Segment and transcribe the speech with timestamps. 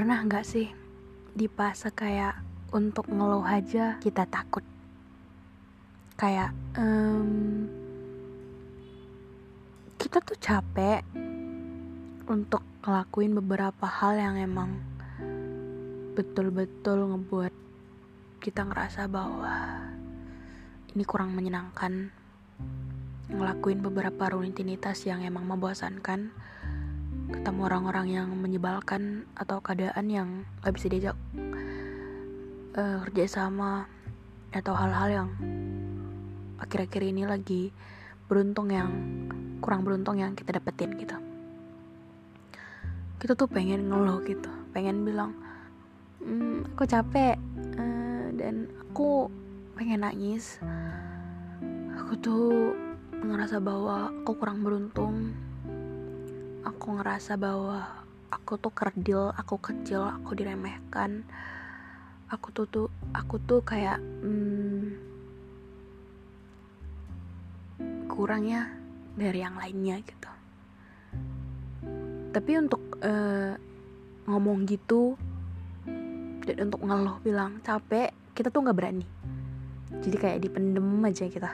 [0.00, 0.64] Pernah nggak sih
[1.36, 2.40] di fase kayak
[2.72, 4.64] untuk ngeluh aja kita takut?
[6.16, 7.68] Kayak um,
[10.00, 11.04] kita tuh capek
[12.32, 14.80] untuk ngelakuin beberapa hal yang emang
[16.16, 17.52] betul-betul ngebuat
[18.40, 19.84] kita ngerasa bahwa
[20.96, 22.08] ini kurang menyenangkan
[23.28, 26.32] ngelakuin beberapa rutinitas yang emang membosankan
[27.30, 30.28] ketemu orang-orang yang menyebalkan atau keadaan yang
[30.62, 31.16] gak bisa diajak
[32.74, 33.86] uh, kerja sama
[34.50, 35.28] atau hal-hal yang
[36.58, 37.70] akhir-akhir ini lagi
[38.26, 38.90] beruntung yang
[39.62, 41.14] kurang beruntung yang kita dapetin gitu.
[43.20, 45.34] Kita tuh pengen ngeluh gitu pengen bilang
[46.22, 47.34] mm, aku capek
[47.78, 49.26] uh, dan aku
[49.74, 50.58] pengen nangis.
[52.00, 52.74] Aku tuh
[53.20, 55.36] ngerasa bahwa aku kurang beruntung
[56.64, 57.86] aku ngerasa bahwa
[58.30, 61.24] aku tuh kerdil, aku kecil, aku diremehkan.
[62.30, 64.94] Aku tuh tuh aku tuh kayak hmm,
[68.06, 68.70] kurangnya
[69.18, 70.30] dari yang lainnya gitu.
[72.30, 73.58] Tapi untuk uh,
[74.30, 75.18] ngomong gitu
[76.46, 79.06] dan untuk ngeluh bilang capek, kita tuh nggak berani.
[79.98, 81.50] Jadi kayak dipendem aja kita.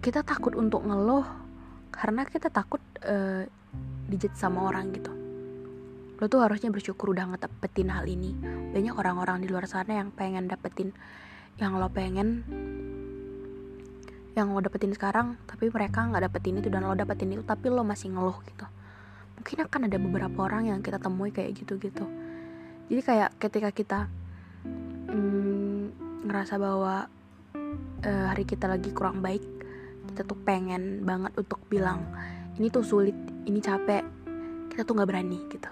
[0.00, 1.28] Kita takut untuk ngeluh
[1.92, 3.42] karena kita takut uh,
[4.08, 5.12] dijat sama orang gitu.
[6.22, 8.34] Lo tuh harusnya bersyukur udah ngedapetin hal ini.
[8.72, 10.94] Banyak orang-orang di luar sana yang pengen dapetin
[11.60, 12.48] yang lo pengen
[14.32, 17.84] yang lo dapetin sekarang tapi mereka nggak dapetin itu dan lo dapetin itu tapi lo
[17.84, 18.64] masih ngeluh gitu.
[19.36, 22.06] Mungkin akan ada beberapa orang yang kita temui kayak gitu gitu
[22.92, 24.00] jadi kayak ketika kita
[25.08, 25.96] hmm,
[26.28, 27.08] ngerasa bahwa
[28.04, 29.40] uh, hari kita lagi kurang baik
[30.12, 32.04] kita tuh pengen banget untuk bilang
[32.62, 34.06] ini tuh sulit ini capek.
[34.70, 35.70] Kita tuh nggak berani gitu.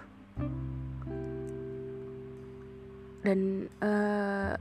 [3.23, 4.59] Dan uh,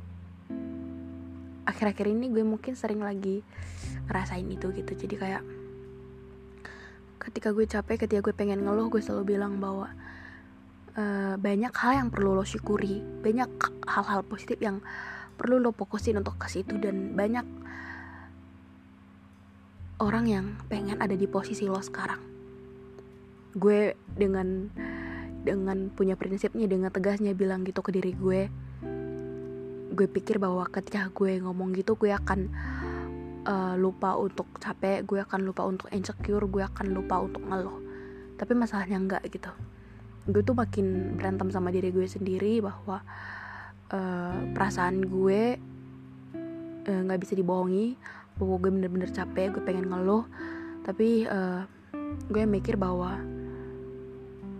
[1.66, 3.42] akhir-akhir ini gue mungkin sering lagi
[4.06, 4.94] ngerasain itu gitu.
[4.94, 5.44] Jadi kayak
[7.18, 9.90] ketika gue capek ketika gue pengen ngeluh gue selalu bilang bahwa
[11.02, 13.02] uh, banyak hal yang perlu lo syukuri.
[13.26, 13.50] Banyak
[13.90, 14.86] hal-hal positif yang
[15.34, 17.48] perlu lo fokusin untuk ke situ dan banyak
[20.00, 22.20] orang yang pengen ada di posisi lo sekarang.
[23.54, 24.72] Gue dengan
[25.44, 28.48] dengan punya prinsipnya dengan tegasnya bilang gitu ke diri gue.
[29.92, 32.48] Gue pikir bahwa ketika gue ngomong gitu gue akan
[33.44, 37.78] uh, lupa untuk capek gue akan lupa untuk insecure gue akan lupa untuk ngeluh.
[38.40, 39.52] Tapi masalahnya enggak gitu.
[40.31, 43.04] Gue tuh makin berantem sama diri gue sendiri bahwa
[43.92, 45.60] uh, perasaan gue
[46.88, 48.00] eh, nggak uh, bisa dibohongi
[48.40, 50.24] bahwa gue bener-bener capek gue pengen ngeluh.
[50.88, 51.68] Tapi uh,
[52.32, 53.20] gue mikir bahwa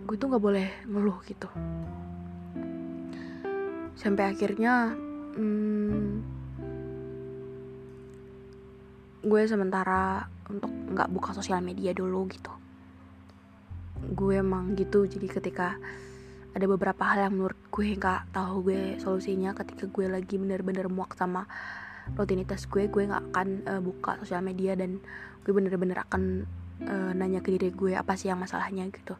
[0.04, 1.48] gue tuh nggak boleh ngeluh gitu.
[3.96, 4.92] Sampai akhirnya
[5.34, 6.08] hmm,
[9.24, 12.52] gue sementara untuk nggak buka sosial media dulu gitu.
[14.12, 15.80] Gue emang gitu jadi ketika
[16.50, 21.14] ada beberapa hal yang menurut gue nggak tahu gue solusinya ketika gue lagi bener-bener muak
[21.14, 21.46] sama
[22.18, 24.98] rutinitas gue gue nggak akan uh, buka sosial media dan
[25.44, 26.44] gue bener-bener akan
[26.84, 29.16] uh, nanya ke diri gue apa sih yang masalahnya gitu.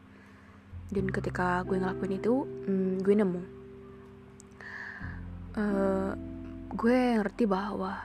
[0.90, 3.42] Dan ketika gue ngelakuin itu um, gue nemu.
[5.54, 6.12] Uh,
[6.70, 7.98] gue ngerti bahwa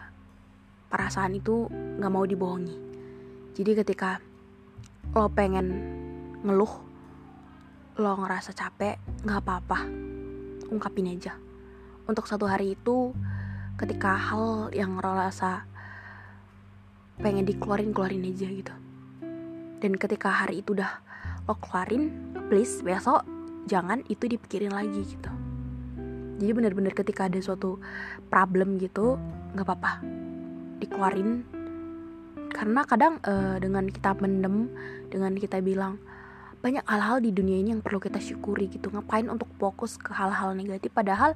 [0.89, 2.77] perasaan itu nggak mau dibohongi.
[3.55, 4.19] Jadi ketika
[5.15, 5.67] lo pengen
[6.43, 6.73] ngeluh
[7.95, 9.79] lo ngerasa capek nggak apa-apa.
[10.71, 11.38] Ungkapin aja.
[12.05, 13.15] Untuk satu hari itu
[13.75, 15.68] ketika hal yang lo rasa
[17.19, 18.74] pengen dikeluarin keluarin aja gitu.
[19.83, 21.04] Dan ketika hari itu udah
[21.48, 22.12] lo keluarin
[22.48, 23.27] please besok
[23.68, 25.31] jangan itu dipikirin lagi gitu.
[26.36, 27.80] Jadi bener-bener ketika ada suatu
[28.31, 29.19] problem gitu
[29.56, 30.04] nggak apa-apa.
[30.80, 31.44] Dikeluarin.
[32.56, 34.72] Karena kadang uh, dengan kita mendem
[35.12, 36.00] dengan kita bilang
[36.63, 38.88] banyak hal-hal di dunia ini yang perlu kita syukuri gitu.
[38.88, 40.95] Ngapain untuk fokus ke hal-hal negatif?
[40.95, 41.36] Padahal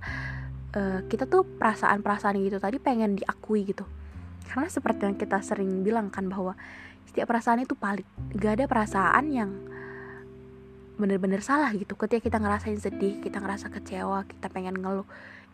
[0.75, 3.85] uh, kita tuh perasaan-perasaan gitu tadi pengen diakui gitu.
[4.49, 6.57] Karena seperti yang kita sering bilang kan bahwa
[7.09, 9.51] setiap perasaan itu palit gak ada perasaan yang
[10.99, 11.95] bener-bener salah gitu.
[11.95, 15.07] Ketika kita ngerasain sedih kita ngerasa kecewa kita pengen ngeluh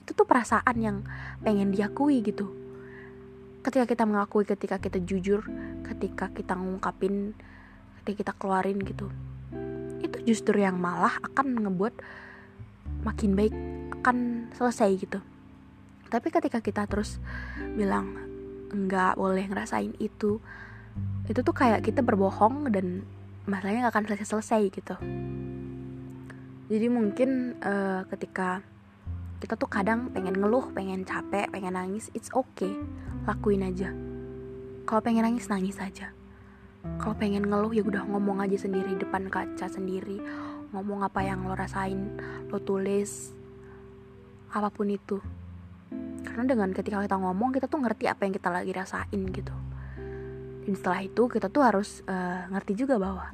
[0.06, 0.98] itu tuh perasaan yang
[1.44, 2.52] pengen diakui gitu.
[3.66, 5.42] Ketika kita mengakui ketika kita jujur
[5.86, 7.34] ketika kita ngungkapin
[8.02, 9.10] ketika kita keluarin gitu
[10.06, 11.94] itu justru yang malah akan ngebuat
[13.02, 13.56] makin baik
[14.06, 15.18] akan selesai gitu
[16.14, 17.18] tapi ketika kita terus
[17.74, 18.14] bilang
[18.70, 20.38] nggak boleh ngerasain itu
[21.26, 23.02] itu tuh kayak kita berbohong dan
[23.50, 24.96] masalahnya gak akan selesai-selesai gitu
[26.70, 28.62] jadi mungkin uh, ketika
[29.38, 32.74] kita tuh kadang pengen ngeluh, pengen capek, pengen nangis, it's okay,
[33.30, 33.94] lakuin aja.
[34.90, 36.10] Kalau pengen nangis nangis aja.
[36.98, 40.18] Kalau pengen ngeluh ya udah ngomong aja sendiri depan kaca sendiri,
[40.74, 42.18] ngomong apa yang lo rasain,
[42.50, 43.38] lo tulis,
[44.52, 45.18] apa pun itu.
[46.26, 49.56] Karena dengan ketika kita ngomong kita tuh ngerti apa yang kita lagi rasain gitu.
[50.66, 53.30] Dan setelah itu kita tuh harus uh, ngerti juga bahwa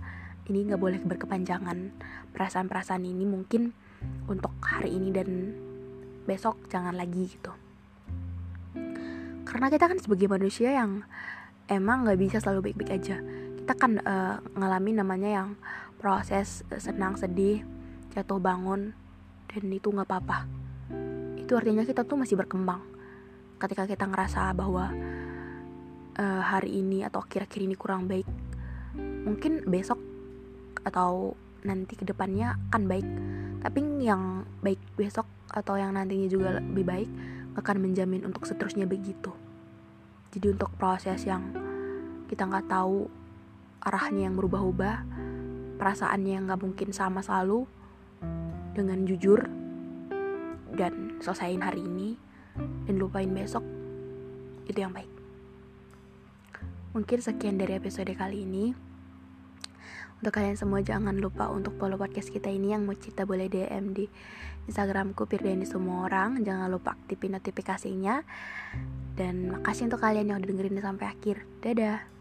[0.51, 1.95] ini nggak boleh berkepanjangan.
[2.35, 3.73] Perasaan-perasaan ini mungkin
[4.27, 5.29] untuk hari ini dan
[6.27, 7.51] besok jangan lagi gitu.
[9.47, 11.01] Karena kita kan sebagai manusia yang
[11.65, 13.17] emang nggak bisa selalu baik-baik aja.
[13.63, 15.49] Kita kan uh, ngalamin namanya yang
[15.97, 17.63] proses senang sedih
[18.11, 18.91] jatuh bangun
[19.47, 20.60] dan itu nggak apa-apa
[21.51, 22.80] itu artinya kita tuh masih berkembang.
[23.59, 24.88] Ketika kita ngerasa bahwa
[26.15, 28.24] uh, hari ini atau akhir-akhir ini kurang baik
[29.27, 30.00] mungkin besok
[30.88, 31.36] atau
[31.68, 33.07] nanti ke depannya akan baik.
[33.68, 37.09] Tapi yang baik besok atau yang nantinya juga lebih baik
[37.59, 39.36] akan menjamin untuk seterusnya begitu.
[40.31, 41.51] Jadi untuk proses yang
[42.31, 43.12] kita nggak tahu
[43.83, 45.03] arahnya yang berubah-ubah
[45.75, 47.68] perasaannya yang nggak mungkin sama selalu
[48.71, 49.51] dengan jujur
[50.80, 52.18] dan selesaiin hari ini
[52.85, 53.63] dan lupain besok
[54.68, 55.21] itu yang baik
[56.91, 58.75] Mungkin sekian dari episode kali ini.
[60.19, 63.95] Untuk kalian semua jangan lupa untuk follow podcast kita ini yang mau cerita boleh DM
[63.95, 64.06] di
[64.68, 66.44] Instagramku Pirdeni semua orang.
[66.44, 68.27] Jangan lupa aktifin notifikasinya.
[69.15, 71.47] Dan makasih untuk kalian yang udah dengerin sampai akhir.
[71.63, 72.20] Dadah.